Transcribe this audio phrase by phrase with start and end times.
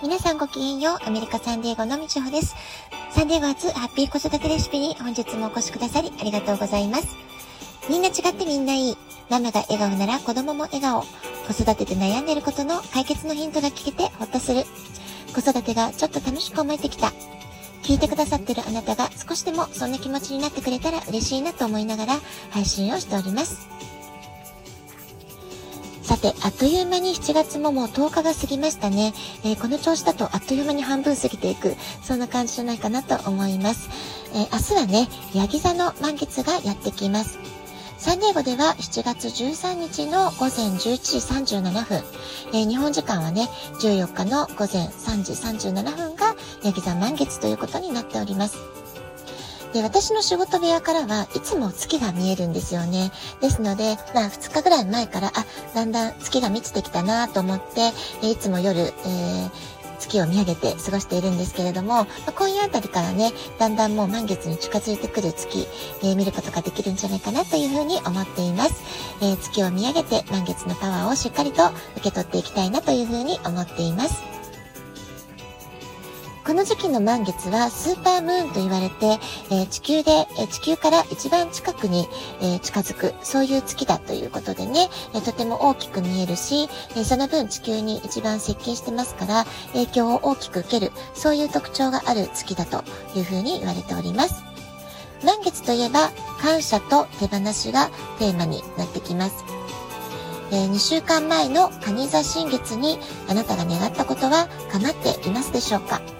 [0.00, 1.08] 皆さんごきげんよう。
[1.08, 2.54] アメリカサンディエゴのみちほです。
[3.10, 7.16] サンディエゴ初ハッピー子育てレシピに本日もお越しくださりありがとうございます。
[7.90, 8.96] みんな違ってみんないい。
[9.28, 11.02] ママが笑顔なら子供も笑顔。
[11.02, 14.62] 子育てで悩んでることの解決のヒントが聞けてほっとする。
[15.34, 17.12] 子育てがちょっと楽しく思えてきた。
[17.82, 22.14] 聞いてくださってるあなたが少しでもそんな気持ちになってくれたら嬉しいなと思いながら
[22.50, 23.66] 配信をしております。
[26.08, 29.12] さて、あっという間に7月ももう10日が過ぎましたね。
[29.44, 33.90] えー、この調子だとあっという間に半分過ぎていく、そんな感じじゃないかなと思います。
[34.32, 37.38] えー、明日はね、ヤギ座の満月がやってきます。
[37.98, 42.02] サンディエゴでは7月13日の午前11時37分、
[42.54, 43.46] えー、日本時間はね、
[43.82, 48.77] 14日の午前3時37分がヤギ座満月ということになっております。
[49.72, 53.12] で、私の仕事部屋からはいつも月が見えるんですよね。
[53.40, 55.32] ですので、まあ2日ぐらい前から、あ、
[55.74, 59.50] だんだん月が満ちてきたなと思って、えいつも夜、えー、
[59.98, 65.66] 月を見上げて過ごしているんですけれども、まあ、今夜あたりからね、だんだんもう満月に近づいてくる月、
[66.02, 68.82] えー、見ることができるんじゃないかなというふうに思っています。
[69.20, 71.66] えー、月を見上げて満月のパワーをしっかりと
[71.96, 74.37] 受け取っていきたいなというふうに思っています。
[76.58, 79.20] この時期の満月はスーパームーンと言われて、
[79.52, 82.08] えー、地球で、え、地球から一番近くに、
[82.42, 92.82] え、近づく、そういう月だということでね、えとても大きく見えるし、えその分地球に一番接近してますから、影響を大きく受ける、そういう特徴がある月だと
[93.16, 94.42] いうふうに言われております。
[95.24, 96.10] 満月といえば、
[96.42, 99.44] 感謝と手放しがテーマになってきます。
[100.50, 106.17] えー、2週間前の蟹座新月にあなたが願ったことは叶っていますでしょうか？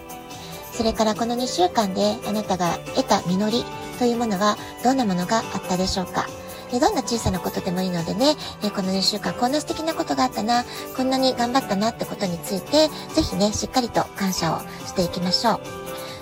[0.79, 3.65] それからこの2週間であなたが得た実り
[3.99, 6.29] というものはどんなものがあったでしょうか？
[6.71, 10.63] でどんな小さなことでもいいのでね、えこの2週間こんな素敵なことがあったな、
[10.97, 15.61] こんなに頑張ったなってことについて、ぜひね、しっかりと感謝をしていきましょう。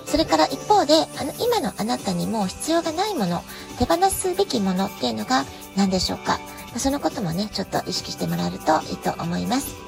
[0.07, 3.43] それから一方で、あの、今のあなたにもう必要がないもの、
[3.79, 5.45] 手放すべきものっていうのが
[5.77, 6.41] 何でしょうか？
[6.79, 9.86] そのこともね、ちょっと意識してもらえるといいと思います。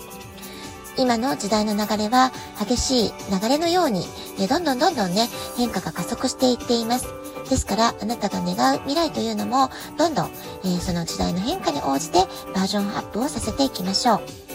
[0.98, 4.04] 今の時代の流れは激しい流れのように、
[4.40, 7.06] えどんどんどんどんね、変化が加速していっています。
[7.48, 10.30] ですから、あなたが願う未来というのも、どんどん、
[10.64, 12.18] えー、その時代の変化に応じて
[12.54, 14.47] バージョンアップをさせていきましょう。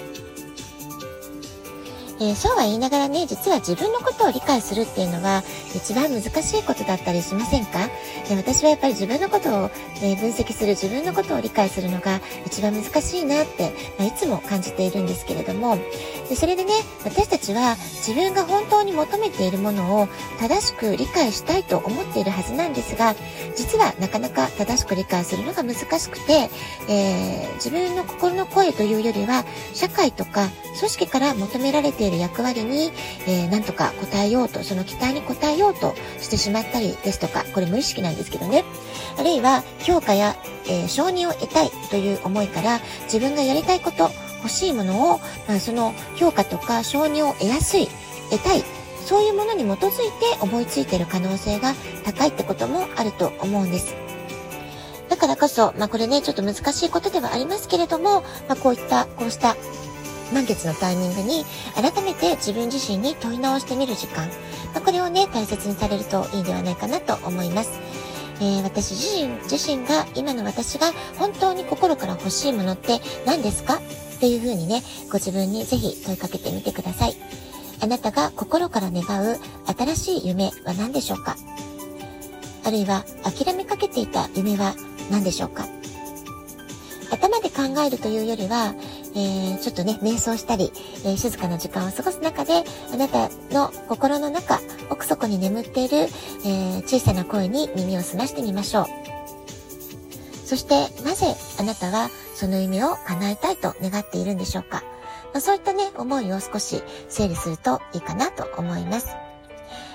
[2.23, 5.43] えー、そうは言いながらね、実は自分のことを理解するっていうのは
[5.75, 7.89] 一番難しいことだったりしませんか？
[8.29, 15.77] で私はやっぱり自分のことを、え、分析する、自分のことを理解するのが一番難しいなって、まあ、いつも感じているんですけれども、
[16.29, 16.71] でそれでね、
[17.03, 20.07] 私たちは自分が本当に求めているものを
[20.39, 23.15] 正しく理解したいと思っているはずなんですが、
[23.57, 26.49] 実はなかなか正しく理解するのが難しくて、
[26.87, 30.47] えー、自分の心の声というよりは、社会とか
[30.79, 32.91] 組織から求められているる役割に、
[33.27, 38.63] えー、なんとか応えようと、その期待に応えようとしてしまったりですとか、これ無意識なんですけどね。
[39.17, 40.35] あるいは評価や、
[40.65, 47.87] えー、承認を得たいという思いから自分がやりたいこと、欲しいものを、まあ、その評価とか承認を得やすい、
[48.29, 48.63] 得たい、
[49.05, 51.73] そういうものに基づいて思いついている可能性が
[52.03, 53.95] 高いってこともあると思うんです。
[55.09, 59.55] だからこそ、まあこれね、ちょっと難しいことではありますけれども、まあこういった、こうした
[60.31, 61.45] 満月のタイミングに
[61.75, 64.27] 改めて自分自身に問い直してみる時間、
[64.73, 67.71] まあ、これをね、大切にされるといいんではないかなと思います。
[68.39, 73.75] えー、私自身、自身が今の私が本当に心から欲しいものって何ですか？
[73.75, 73.79] っ
[74.19, 77.15] ていう風にね、ご自分にぜひ問いかけてみてください。
[77.81, 79.37] あなたが心から願う
[79.77, 81.35] 新しい夢は何でしょうか？
[82.65, 84.73] あるいは諦めかけていた夢は
[85.11, 85.67] 何でしょうか？
[87.11, 88.73] 頭で考えるというよりは、
[89.15, 90.71] えー、ちょっとね、瞑想したり、
[91.05, 94.59] えー、静かな時間を過ごす中で、あなたの心の中、
[94.89, 98.85] 奥底に眠っている、えー、小さな声に耳を澄ましてみましょう。
[100.45, 104.83] そして、なぜあなたはその夢を叶えたいと願っているんでしょうか？
[105.33, 109.15] まあ、そういったね、思いを少し整理するといいかなと思います。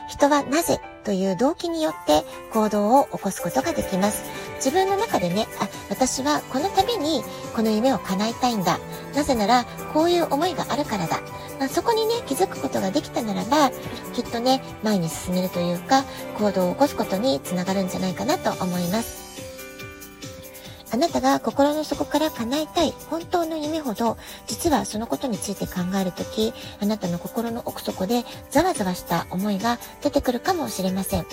[0.09, 4.23] 人はなぜという動機によって行動を起こすことができます。
[4.59, 7.23] 自分の中でね、あ、私はこの度に
[7.55, 8.79] この夢を叶えたいんだ。
[9.15, 9.65] なぜなら、
[9.95, 11.21] こういう思いがあるからだ。
[11.59, 13.71] まあ、そこにね、気づくことができたならば、
[14.13, 16.05] きっとね、前に進めるというか、
[16.39, 19.29] 行動を起こすことにつながるんじゃないかなと思います。
[20.91, 24.17] あなたが心の底から叶えたい本当の夢ほど、
[24.47, 31.27] 実はそのことについて考えるとき、あなたの心の奥底でざわざわした思いが出てくるかもしれません。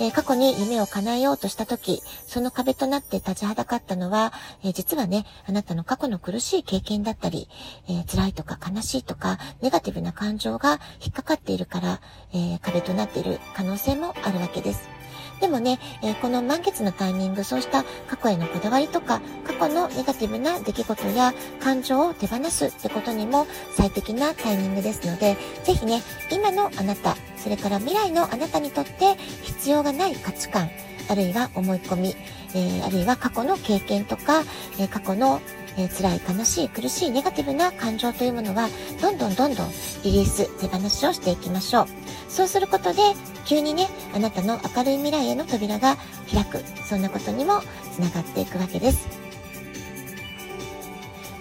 [0.00, 4.32] えー、過去に夢を叶えようとした時、その壁となって立ちはだかったのは、
[4.64, 7.48] えー、実はね、あなたの過去の苦しい経験だったり、
[7.88, 12.00] えー、辛いとか悲しいとか、ネガティブな感情が引っかかっているから、
[12.34, 15.01] え壁となっている可能性もあるわけです。
[15.42, 26.00] でもね、えー、この満月のタイミング、そうした過去へのこだわりとか、過去のネガティブな出来事や感情を手放すってことにも最適なタイミングですので、ぜひね、
[26.30, 30.70] 今のあなた、それから未来のあなたにとって必要がない価値観、
[31.08, 32.14] あるいは思い込み、
[32.54, 34.42] えー、あるいは過去の経験とか、
[34.78, 35.40] えー、過去の
[35.76, 38.68] えー、辛い、悲しい、苦しい、ネガティブな感情というものは、
[39.00, 39.70] どんどんどんどん
[40.04, 41.86] リリース、手放しをしていきましょう。
[42.28, 43.02] そうすることで、
[43.44, 45.96] 急にね、あなたの明るい未来への扉が
[46.32, 47.60] 開く、そんなことにも
[47.92, 49.22] つながっていくわけです。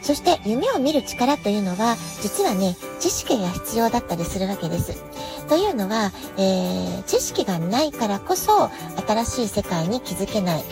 [0.01, 5.10] そして夢を見る力というのは実はね知識が必要だったりするわけです。
[5.51, 8.69] というのは、えー、知識がないからこそ
[9.05, 10.63] 新しい世界に気づけない。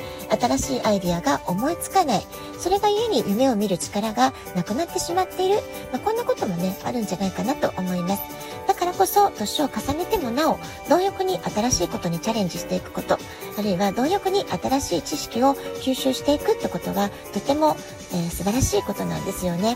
[0.41, 2.21] 新しいアイデアが思いつかない。
[2.57, 5.55] それが故に夢を見る力がなくなってしまっている、
[5.91, 8.23] まあ、こんなこともねあるんじゃないかなと思います。
[8.69, 13.17] だからこそ年を重ねてもなお貪欲に新しいことにチャレンジしていくこと。
[13.57, 17.75] あるいは貪欲に新しい知識を吸収していくってことはとても、
[18.13, 19.75] えー、素晴らしいことなんですよね。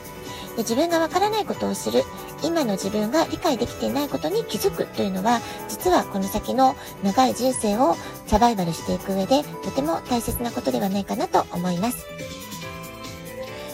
[0.56, 2.04] で自分がわからないことをする。
[2.44, 7.96] 今の自分が理解できていないことに気づくというのは実はこの先の長い人生を
[8.28, 12.06] サバイバルしていく上でとても大切なことではないかなと思います。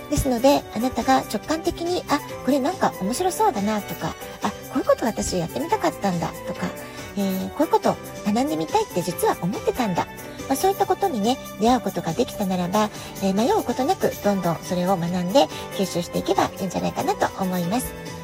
[0.10, 6.68] ですので、あなたが直感的に、あ、これなんか面白そうだなとか、あ、こういうこと私やってみたかったんだとか、
[7.16, 7.96] えー、こういうこと
[8.26, 10.08] 学んでみたいって実は思ってたんだ。
[10.48, 12.90] まあ、そういったことにね、出会うことができたならば、
[13.22, 15.46] えー、迷うことなくどんどんそれを学んで
[15.78, 18.19] 吸収していけばいいんじゃないかなと思います。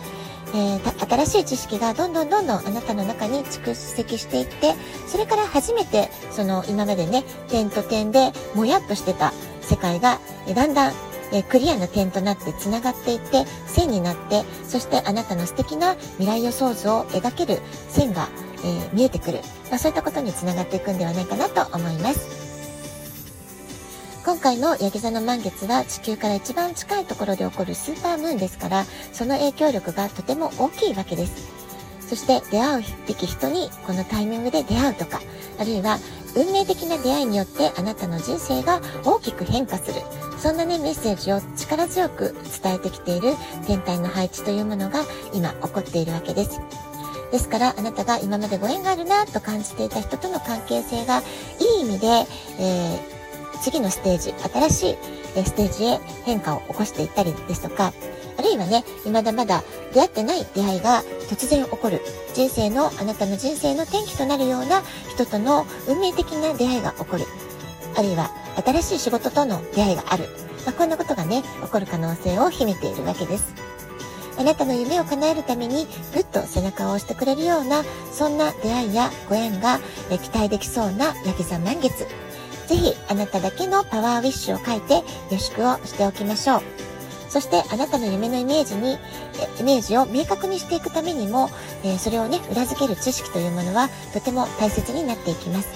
[0.54, 4.74] えー、新しい知識がどんどんどんどんあなたの中に蓄積していって、
[5.08, 10.94] それから初めて、その今までね、点と点でもやっとしてた世界が、えだんだん
[11.32, 17.60] えクリアな点となってつながっていって線になってそしてあなたの素敵な未来予想図を描ける
[17.90, 18.30] 線が、
[18.64, 19.40] えー、見えてくる、
[19.70, 22.45] まあ、そういったことにつながっていくんではないかなと思います。
[24.26, 28.84] 今回のヤギ座の満月は地球から一番近いところで起こるスーパームーンですから
[29.14, 31.54] その影響力がとても大きいわけです
[32.00, 35.22] そして出会うべき人にこのタイミングで出会うとか
[35.60, 36.00] あるいは
[36.36, 40.02] 運命的な出会いによってあなたの人生が大きく変化する
[40.38, 43.34] そんなね、メッセージを力強く伝えてきている
[43.66, 45.00] 天体の配置というものが
[45.34, 46.60] 今起こっているわけです。
[47.32, 51.24] ですから、あなたが今までご縁があるなと感じていた人との関係性が、
[51.60, 52.08] いい意味で、
[52.60, 53.15] えー、
[53.62, 54.98] 次のステージ、新しい
[55.46, 57.94] ステージへ変化を起こしていったりですとか、
[58.38, 59.64] あるいはね、未だまだ
[59.94, 62.02] 出会ってない出会いが突然起こる。
[62.34, 64.82] 人生の、あなたの人生の転機となるような
[65.14, 67.26] 人との運命的な出会いが起こる。
[67.96, 68.30] あるいは
[68.66, 70.28] 新しい仕事との出会いがある。
[70.66, 73.54] まあ、こんなことがね、起こる可能性を秘めているわけです。
[74.38, 79.80] あなたの夢を叶えるためにぐっと背中を押してくれるような、そんな出会いやご縁が
[80.10, 82.06] 期待できそうなヤギ座満月。
[82.68, 86.62] ぜひあなただけのパワーウィッシュを書いて予祝をしておきましょう。
[87.30, 88.98] そしてあなたの夢のイメージに、
[89.60, 91.50] イメージを明確にしていくためにも、
[91.84, 95.68] えそれをね、裏付ける知識というものはとても大切になっていきます。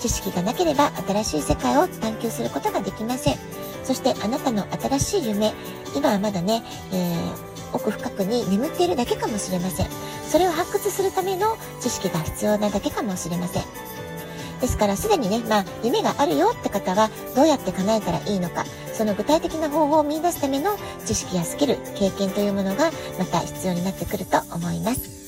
[0.00, 3.36] 知識がなければ新しい世界を探求することができません。
[3.84, 5.54] そしてあなたの新しい夢、
[5.96, 6.62] 今はまだね、
[6.92, 9.86] えー、奥深くに眠っているだけかもしれません。
[10.28, 13.62] それを発掘するための知識が必要なだけかもしれません。
[14.60, 25.18] ですからすでにね、まあ、夢があるよって方はどうやって叶えたらいいのか、その具体的な方法を見出すための知識やスキル、経験というものがまた必要になってくると思います。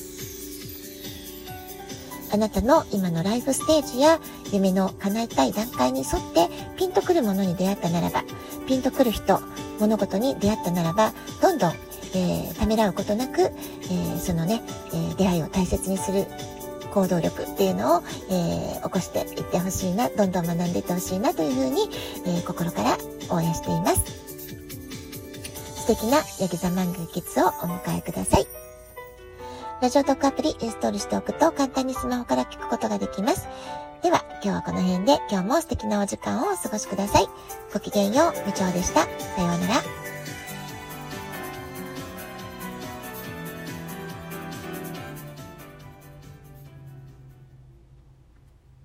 [2.32, 4.20] あなたの今のライフステージや
[4.52, 8.22] 夢の叶えたい段階に沿ってピンとくるものに出会ったならば、
[8.68, 9.40] ピンとくる人、
[9.80, 11.72] 物事に出会ったならば、どんどん、
[12.14, 16.26] えー、ためらうことなく、えー、そのね、えー、出会いを大切にする
[16.90, 21.88] 行動力っていうのを、えー、起こしていってほしいな、どんどん学んでいってほしいなというふうに、
[22.26, 22.98] えー、心から
[23.30, 24.02] 応援しています。
[25.80, 28.46] 素敵なヤギ座満月をお迎えください。
[29.80, 33.48] ラジオトークアプリインストールしておくと簡単にスマホから聞くことができます。
[34.02, 37.28] では、今日はこの辺で今日も素敵なお時間をお過ごしください。
[37.72, 39.00] ごきげんよう、みちょうでした。
[39.02, 39.08] さ
[39.42, 40.09] ようなら。